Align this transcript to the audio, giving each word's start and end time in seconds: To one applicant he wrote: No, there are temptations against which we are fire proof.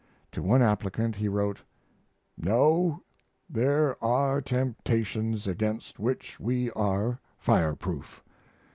To 0.31 0.41
one 0.41 0.63
applicant 0.63 1.17
he 1.17 1.27
wrote: 1.27 1.61
No, 2.35 3.03
there 3.47 4.03
are 4.03 4.41
temptations 4.41 5.45
against 5.45 5.99
which 5.99 6.39
we 6.39 6.71
are 6.71 7.19
fire 7.37 7.75
proof. 7.75 8.23